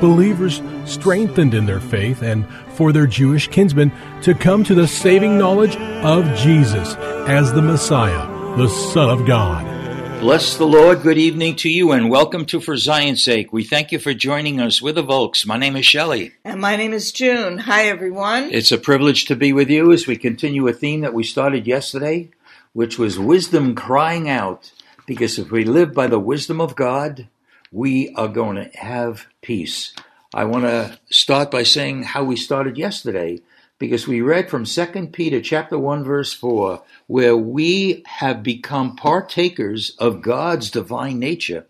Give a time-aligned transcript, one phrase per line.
[0.00, 3.92] Believers strengthened in their faith and for their Jewish kinsmen
[4.22, 6.94] to come to the saving knowledge of Jesus
[7.26, 9.72] as the Messiah, the Son of God.
[10.20, 11.02] Bless the Lord.
[11.02, 13.52] Good evening to you and welcome to For Zion's Sake.
[13.52, 15.44] We thank you for joining us with the Volks.
[15.44, 16.30] My name is Shelley.
[16.44, 17.58] And my name is June.
[17.58, 18.44] Hi, everyone.
[18.52, 21.66] It's a privilege to be with you as we continue a theme that we started
[21.66, 22.30] yesterday,
[22.72, 24.70] which was wisdom crying out.
[25.06, 27.26] Because if we live by the wisdom of God,
[27.72, 29.94] we are going to have peace.
[30.34, 33.40] I want to start by saying how we started yesterday
[33.78, 39.96] because we read from 2 Peter chapter 1 verse 4 where we have become partakers
[39.98, 41.66] of God's divine nature.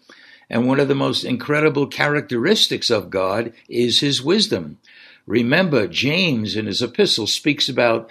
[0.50, 4.78] And one of the most incredible characteristics of God is his wisdom.
[5.26, 8.10] Remember, James in his epistle speaks about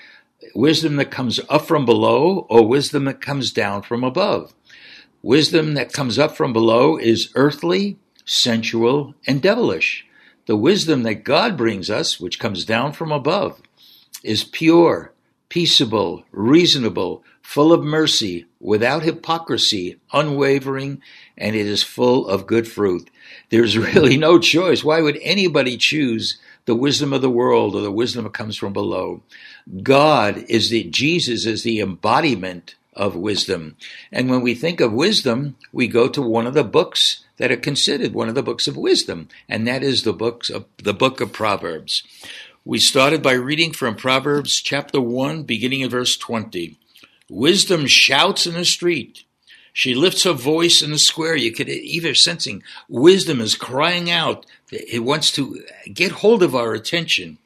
[0.55, 4.53] wisdom that comes up from below or wisdom that comes down from above.
[5.23, 10.05] Wisdom that comes up from below is earthly, sensual, and devilish.
[10.47, 13.61] The wisdom that God brings us, which comes down from above,
[14.23, 15.13] is pure,
[15.47, 21.01] peaceable, reasonable, full of mercy, without hypocrisy, unwavering,
[21.37, 23.09] and it is full of good fruit.
[23.49, 24.83] There's really no choice.
[24.83, 28.73] Why would anybody choose the wisdom of the world or the wisdom that comes from
[28.73, 29.21] below?
[29.83, 33.77] God is the, Jesus is the embodiment of wisdom.
[34.11, 37.57] And when we think of wisdom, we go to one of the books that are
[37.57, 41.21] considered one of the books of wisdom, and that is the books of the book
[41.21, 42.03] of Proverbs.
[42.63, 46.77] We started by reading from Proverbs chapter 1, beginning in verse 20.
[47.29, 49.23] Wisdom shouts in the street.
[49.73, 51.35] She lifts her voice in the square.
[51.35, 54.45] You could even sensing wisdom is crying out.
[54.69, 57.37] It wants to get hold of our attention.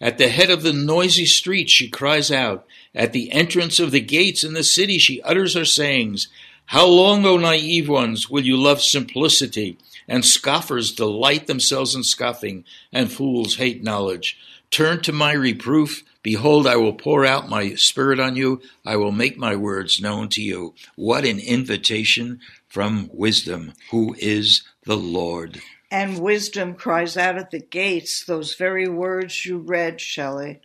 [0.00, 2.66] At the head of the noisy street, she cries out.
[2.94, 6.28] At the entrance of the gates in the city, she utters her sayings.
[6.66, 9.78] How long, O naive ones, will you love simplicity?
[10.08, 14.38] And scoffers delight themselves in scoffing, and fools hate knowledge.
[14.70, 16.02] Turn to my reproof.
[16.22, 18.60] Behold, I will pour out my spirit on you.
[18.84, 20.74] I will make my words known to you.
[20.96, 25.62] What an invitation from wisdom, who is the Lord.
[25.90, 30.60] And wisdom cries out at the gates those very words you read, Shelley,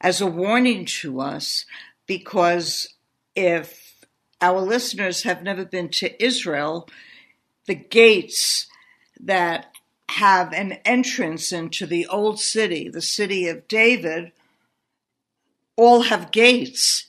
[0.00, 1.64] as a warning to us,
[2.06, 2.94] because
[3.36, 4.04] if
[4.40, 6.88] our listeners have never been to Israel,
[7.66, 8.66] the gates
[9.20, 9.72] that
[10.10, 14.32] have an entrance into the old city, the city of David,
[15.76, 17.06] all have gates.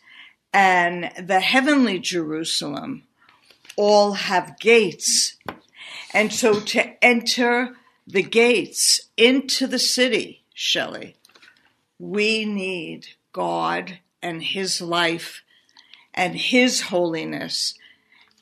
[0.53, 3.03] And the heavenly Jerusalem
[3.75, 5.24] all have gates.
[6.15, 7.75] And so to enter
[8.07, 11.17] the gates into the city, Shelley,
[11.99, 15.43] we need God and His life
[16.13, 17.73] and His holiness.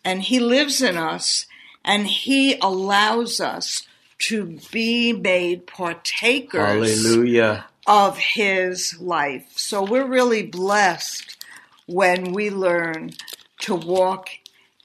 [0.06, 1.47] And He lives in us
[1.83, 3.88] and He allows us
[4.19, 7.66] to be made partakers Hallelujah.
[7.88, 9.51] of His life.
[9.56, 11.44] So we're really blessed
[11.88, 13.13] when we learn
[13.62, 14.29] to walk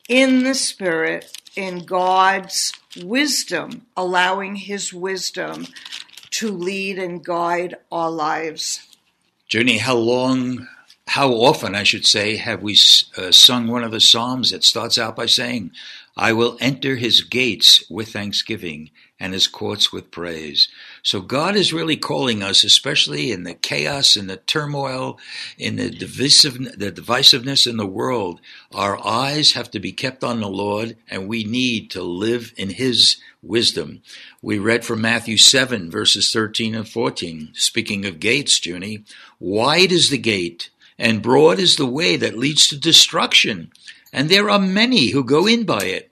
[0.08, 5.66] in the Spirit, in God's wisdom, allowing His wisdom
[6.30, 8.96] to lead and guide our lives.
[9.50, 10.68] Junie, how long,
[11.08, 12.78] how often, I should say, have we
[13.16, 15.72] uh, sung one of the Psalms that starts out by saying,
[16.20, 20.68] I will enter his gates with thanksgiving and his courts with praise.
[21.00, 25.18] So God is really calling us, especially in the chaos and the turmoil,
[25.56, 28.40] in the, divisive, the divisiveness in the world.
[28.74, 32.70] Our eyes have to be kept on the Lord, and we need to live in
[32.70, 34.02] his wisdom.
[34.42, 37.50] We read from Matthew 7, verses 13 and 14.
[37.54, 39.04] Speaking of gates, Junie,
[39.38, 43.70] wide is the gate, and broad is the way that leads to destruction,
[44.12, 46.10] and there are many who go in by it.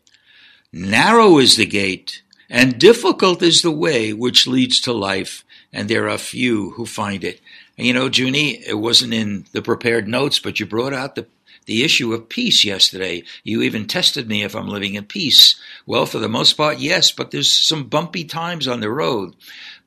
[0.73, 6.09] Narrow is the gate, and difficult is the way which leads to life, and there
[6.09, 7.41] are few who find it.
[7.79, 11.27] And you know, Junie, it wasn't in the prepared notes, but you brought out the
[11.67, 13.25] the issue of peace yesterday.
[13.45, 15.57] You even tested me if I'm living in peace.
[15.85, 19.35] Well, for the most part, yes, but there's some bumpy times on the road.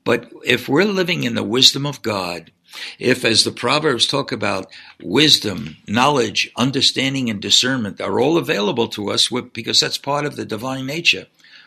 [0.04, 2.52] But if we're living in the wisdom of God,
[2.98, 4.70] if, as the Proverbs talk about,
[5.02, 10.44] wisdom, knowledge, understanding, and discernment are all available to us because that's part of the
[10.44, 11.26] divine nature,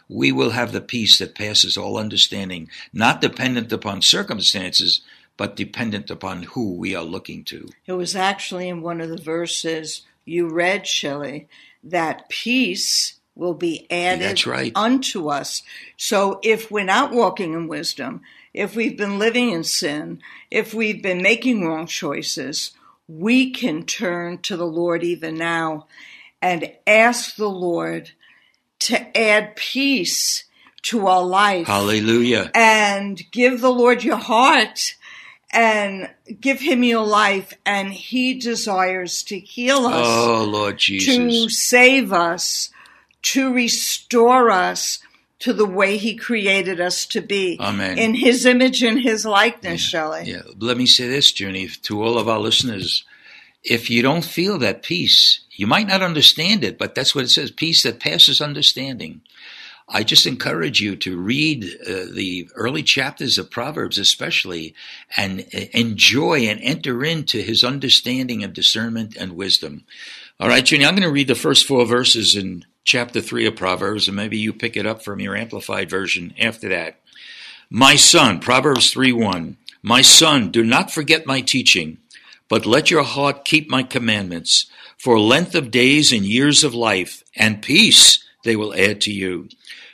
[0.10, 5.02] we will have the peace that passes all understanding, not dependent upon circumstances,
[5.38, 7.70] but dependent upon who we are looking to.
[7.86, 11.48] It was actually in one of the verses you read, Shelley,
[11.84, 14.72] that peace will be added right.
[14.76, 15.64] unto us.
[15.98, 18.22] So if we're not walking in wisdom,
[18.54, 20.22] if we've been living in sin,
[20.52, 22.72] if we've been making wrong choices,
[23.08, 25.88] we can turn to the Lord even now
[26.42, 28.12] and ask the Lord
[28.80, 30.44] to add peace
[30.84, 32.52] to our life Hallelujah.
[32.54, 34.96] and give the Lord your heart
[35.52, 36.10] and
[36.42, 42.70] give him your life and he desires to heal us Oh, Lord to save us
[43.22, 45.00] to restore us
[45.44, 47.98] to the way he created us to be Amen.
[47.98, 52.18] in his image and his likeness shelley Yeah, let me say this, Junie, to all
[52.18, 53.04] of our listeners.
[53.62, 57.30] If you don't feel that peace, you might not understand it, but that's what it
[57.30, 59.20] says peace that passes understanding.
[59.90, 64.74] I just encourage you to read uh, the early chapters of Proverbs, especially,
[65.18, 69.84] and uh, enjoy and enter into his understanding and discernment and wisdom.
[70.40, 73.56] All right, Junie, I'm going to read the first four verses in chapter three of
[73.56, 77.00] Proverbs, and maybe you pick it up from your amplified version after that.
[77.70, 79.58] My son, Proverbs 3 1.
[79.82, 81.98] My son, do not forget my teaching,
[82.48, 84.68] but let your heart keep my commandments.
[84.98, 89.50] For length of days and years of life and peace they will add to you.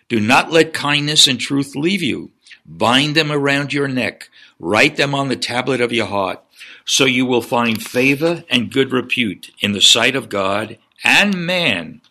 [0.07, 2.31] Do not let kindness and truth leave you.
[2.65, 4.30] Bind them around your neck.
[4.59, 6.44] Write them on the tablet of your heart.
[6.86, 12.01] So you will find favor and good repute in the sight of God and man.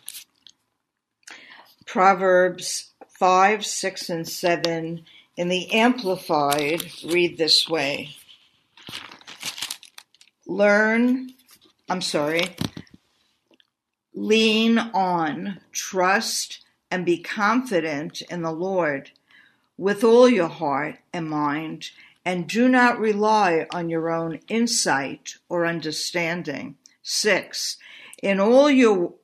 [1.88, 5.04] Proverbs 5 6 and 7
[5.38, 8.10] in the amplified read this way.
[10.46, 11.30] Learn
[11.90, 12.44] i'm sorry
[14.14, 19.10] lean on trust and be confident in the lord
[19.78, 21.90] with all your heart and mind
[22.22, 26.76] and do not rely on your own insight or understanding.
[27.02, 27.78] 6
[28.22, 29.14] in all your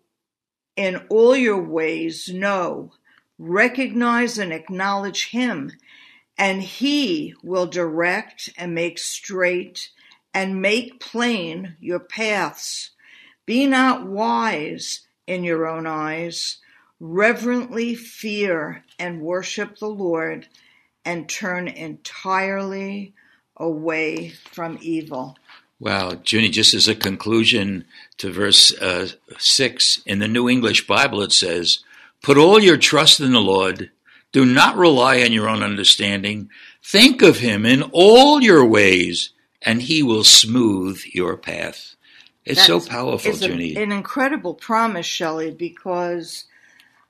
[0.77, 2.93] in all your ways know
[3.39, 5.73] recognize and acknowledge him
[6.37, 9.91] and he will direct and make straight
[10.33, 12.91] and make plain your paths.
[13.47, 16.59] Be not wise in your own eyes.
[16.99, 20.49] Reverently fear and worship the lord
[21.05, 23.15] and turn entirely
[23.57, 25.37] away from evil
[25.81, 27.85] Wow, Junie, just as a conclusion
[28.19, 31.81] to verse uh, 6, in the New English Bible it says,
[32.23, 33.91] Put all your trust in the Lord.
[34.33, 36.49] Do not rely on your own understanding.
[36.83, 39.31] Think of him in all your ways,
[39.63, 41.97] and he will smooth your path.
[42.45, 43.77] It's so powerful, It's a- Junie.
[43.77, 46.45] an incredible promise, Shelley, because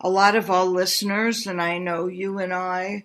[0.00, 3.05] a lot of our listeners, and I know you and I,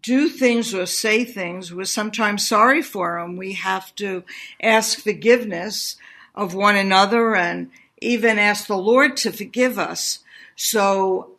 [0.00, 3.36] do things or say things we're sometimes sorry for them.
[3.36, 4.24] We have to
[4.62, 5.96] ask forgiveness
[6.34, 10.20] of one another and even ask the Lord to forgive us.
[10.56, 11.34] So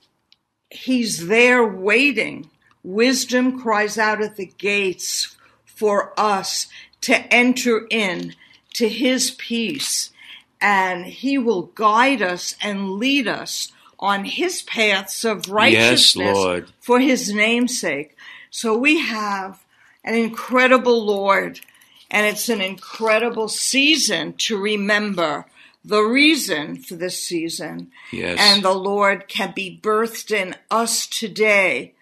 [0.69, 2.49] He's there waiting.
[2.83, 6.67] Wisdom cries out at the gates for us
[7.01, 8.33] to enter in
[8.73, 10.11] to his peace
[10.59, 16.71] and he will guide us and lead us on his paths of righteousness Lord.
[16.81, 18.15] for his name's sake.
[18.55, 19.65] So we have
[20.01, 21.59] an incredible Lord
[22.09, 25.45] and it's an incredible season to remember
[25.83, 27.91] the reason for this season.
[28.13, 28.39] Yes.
[28.39, 31.95] And the Lord can be birthed in us today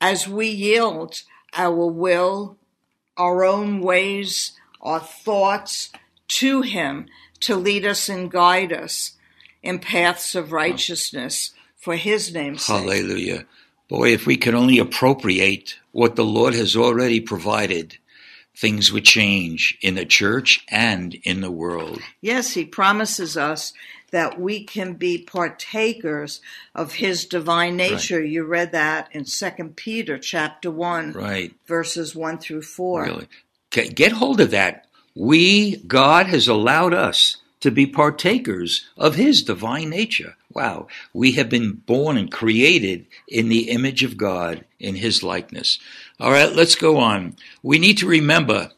[0.00, 2.56] as we yield our will,
[3.18, 5.90] our own ways, our thoughts
[6.28, 7.04] to Him
[7.40, 9.12] to lead us and guide us
[9.62, 12.76] in paths of righteousness for His name's sake.
[12.80, 13.44] Hallelujah.
[13.88, 17.96] Boy, if we could only appropriate what the Lord has already provided,
[18.54, 22.00] things would change in the church and in the world.
[22.20, 23.72] Yes, He promises us
[24.10, 26.40] that we can be partakers
[26.74, 28.22] of His divine nature.
[28.22, 31.54] You read that in Second Peter chapter one, Right.
[31.66, 33.04] verses one through four.
[33.04, 33.28] Really.
[33.70, 34.86] Get hold of that.
[35.14, 40.36] We, God has allowed us to be partakers of His divine nature.
[40.58, 40.88] Wow.
[41.14, 45.78] We have been born and created in the image of God in His likeness.
[46.18, 47.36] All right, let's go on.
[47.62, 48.72] We need to remember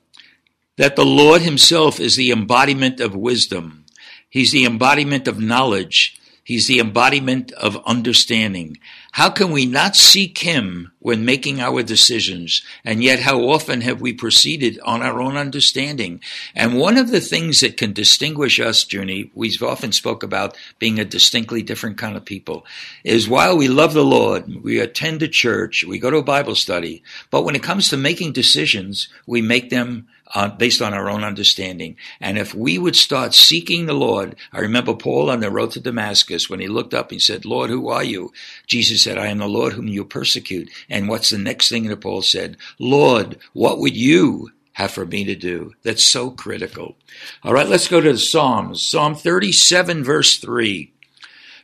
[0.76, 3.87] that the Lord himself is the embodiment of wisdom.
[4.28, 6.20] He's the embodiment of knowledge.
[6.44, 8.76] He's the embodiment of understanding.
[9.12, 12.62] How can we not seek Him when making our decisions?
[12.85, 16.21] And yet, how often have we proceeded on our own understanding?
[16.55, 21.00] And one of the things that can distinguish us, Junie, we've often spoke about being
[21.00, 22.64] a distinctly different kind of people,
[23.02, 26.55] is while we love the Lord, we attend a church, we go to a Bible
[26.55, 31.10] study, but when it comes to making decisions, we make them uh, based on our
[31.10, 31.96] own understanding.
[32.20, 35.80] And if we would start seeking the Lord, I remember Paul on the road to
[35.80, 38.32] Damascus when he looked up, he said, Lord, who are you?
[38.66, 40.70] Jesus said, I am the Lord whom you persecute.
[40.88, 42.56] And what's the next thing that Paul said?
[42.78, 45.75] Lord, what would you have for me to do?
[45.82, 46.96] That's so critical.
[47.42, 48.82] All right, let's go to the Psalms.
[48.82, 50.92] Psalm 37, verse 3.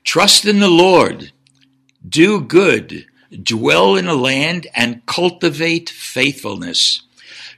[0.05, 1.33] Trust in the Lord,
[2.09, 3.07] do good,
[3.43, 7.03] dwell in a land, and cultivate faithfulness.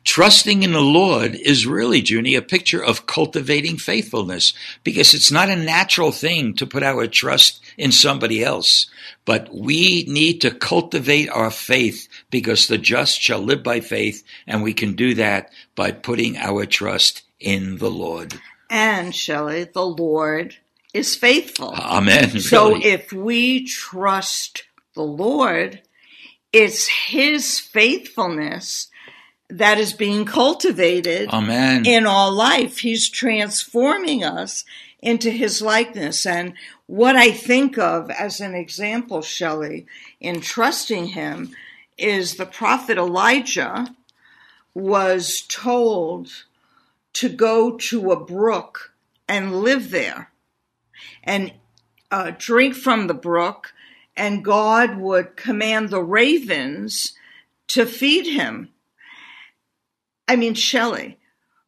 [0.05, 4.53] Trusting in the Lord is really, Junie, a picture of cultivating faithfulness
[4.85, 8.87] because it's not a natural thing to put our trust in somebody else.
[9.25, 14.63] But we need to cultivate our faith because the just shall live by faith, and
[14.63, 18.35] we can do that by putting our trust in the Lord.
[18.71, 20.57] And, Shelley, the Lord
[20.95, 21.75] is faithful.
[21.75, 22.41] Amen.
[22.41, 22.85] So really.
[22.85, 24.65] if we trust
[24.95, 25.83] the Lord,
[26.53, 28.89] it's His faithfulness
[29.49, 31.87] that is being cultivated Amen.
[31.87, 32.79] in all life.
[32.79, 34.65] He's transforming us
[35.01, 36.27] into his likeness.
[36.27, 36.55] And
[36.87, 39.87] what I think of as an example, Shelley,
[40.21, 41.55] in trusting him
[41.97, 43.95] is the prophet Elijah
[44.75, 46.45] was told
[47.15, 48.93] to go to a brook
[49.27, 50.31] and live there
[51.25, 51.53] and
[52.11, 53.73] uh, drink from the brook,
[54.17, 57.13] and God would command the ravens
[57.69, 58.71] to feed him.
[60.29, 61.19] I mean, Shelley,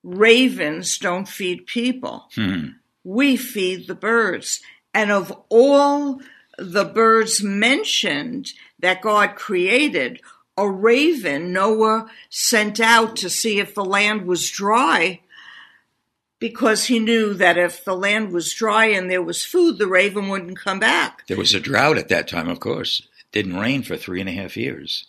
[0.03, 2.29] ravens don't feed people.
[2.35, 2.67] Hmm.
[3.03, 4.61] We feed the birds.
[4.93, 6.21] And of all
[6.59, 10.21] the birds mentioned that God created,
[10.57, 15.21] a raven Noah sent out to see if the land was dry
[16.39, 20.29] because he knew that if the land was dry and there was food, the raven
[20.29, 21.27] wouldn't come back.
[21.29, 23.01] There was a drought at that time, of course.
[23.01, 25.07] It didn't rain for three and a half years,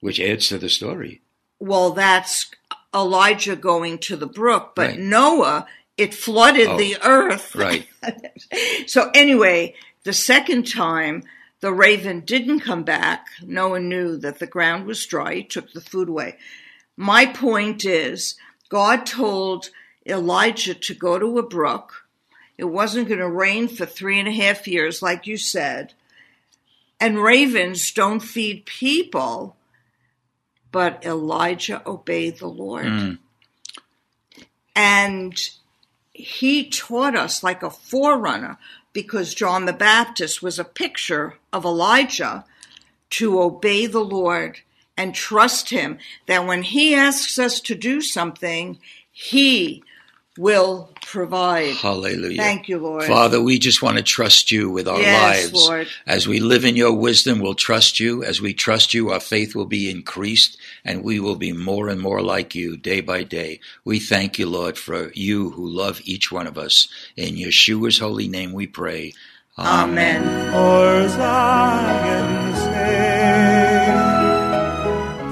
[0.00, 1.20] which adds to the story.
[1.60, 2.50] Well, that's
[2.98, 4.98] Elijah going to the brook, but Right.
[4.98, 7.54] Noah, it flooded Oh, the earth.
[7.54, 7.86] Right.
[8.86, 9.74] So anyway,
[10.04, 11.22] the second time
[11.60, 15.34] the raven didn't come back, Noah knew that the ground was dry.
[15.34, 16.38] He took the food away.
[16.96, 18.36] My point is,
[18.68, 19.70] God told
[20.06, 22.06] Elijah to go to a brook.
[22.56, 25.92] It wasn't going to rain for three and a half years, like you said.
[27.00, 29.56] And ravens don't feed people,
[30.70, 32.86] but Elijah obeyed the Lord.
[32.86, 33.18] Mm.
[34.74, 35.38] And
[36.12, 38.58] he taught us like a forerunner
[38.92, 42.44] because John the Baptist was a picture of Elijah
[43.10, 44.60] to obey the Lord
[44.96, 48.78] and trust him that when he asks us to do something,
[49.10, 49.82] he
[50.38, 51.74] will provide.
[51.76, 52.36] Hallelujah.
[52.40, 53.04] Thank you, Lord.
[53.04, 55.66] Father, we just want to trust you with our Yes, lives.
[55.66, 55.88] Lord.
[56.06, 58.22] As we live in your wisdom, we'll trust you.
[58.22, 62.00] As we trust you, our faith will be increased and we will be more and
[62.00, 63.60] more like you day by day.
[63.84, 66.88] We thank you, Lord, for you who love each one of us.
[67.16, 69.14] In Yeshua's holy name we pray.
[69.58, 70.22] Amen.
[70.52, 72.78] For Zion's sake.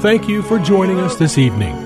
[0.02, 1.85] Thank you for joining us this evening.